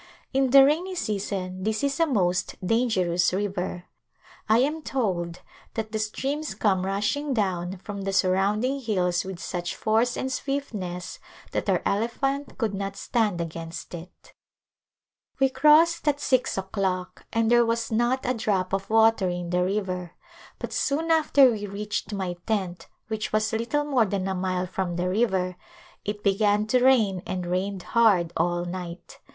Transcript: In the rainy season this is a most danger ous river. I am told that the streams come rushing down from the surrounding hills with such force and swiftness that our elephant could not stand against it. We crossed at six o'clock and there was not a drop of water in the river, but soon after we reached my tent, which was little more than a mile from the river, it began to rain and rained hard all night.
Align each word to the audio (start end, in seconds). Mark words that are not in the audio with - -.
In 0.33 0.49
the 0.49 0.65
rainy 0.65 0.95
season 0.95 1.61
this 1.61 1.83
is 1.83 1.99
a 1.99 2.07
most 2.07 2.55
danger 2.65 3.11
ous 3.11 3.31
river. 3.31 3.83
I 4.49 4.57
am 4.57 4.81
told 4.81 5.41
that 5.75 5.91
the 5.91 5.99
streams 5.99 6.55
come 6.55 6.87
rushing 6.87 7.35
down 7.35 7.77
from 7.77 8.01
the 8.01 8.11
surrounding 8.11 8.79
hills 8.79 9.23
with 9.23 9.37
such 9.37 9.75
force 9.75 10.17
and 10.17 10.31
swiftness 10.31 11.19
that 11.51 11.69
our 11.69 11.83
elephant 11.85 12.57
could 12.57 12.73
not 12.73 12.95
stand 12.97 13.39
against 13.41 13.93
it. 13.93 14.33
We 15.37 15.49
crossed 15.49 16.07
at 16.07 16.19
six 16.19 16.57
o'clock 16.57 17.27
and 17.31 17.51
there 17.51 17.63
was 17.63 17.91
not 17.91 18.25
a 18.25 18.33
drop 18.33 18.73
of 18.73 18.89
water 18.89 19.29
in 19.29 19.51
the 19.51 19.63
river, 19.63 20.13
but 20.57 20.73
soon 20.73 21.11
after 21.11 21.51
we 21.51 21.67
reached 21.67 22.11
my 22.11 22.37
tent, 22.47 22.87
which 23.07 23.31
was 23.31 23.53
little 23.53 23.83
more 23.83 24.05
than 24.05 24.27
a 24.27 24.33
mile 24.33 24.65
from 24.65 24.95
the 24.95 25.07
river, 25.09 25.57
it 26.03 26.23
began 26.23 26.65
to 26.65 26.83
rain 26.83 27.21
and 27.27 27.45
rained 27.45 27.83
hard 27.93 28.33
all 28.35 28.65
night. 28.65 29.19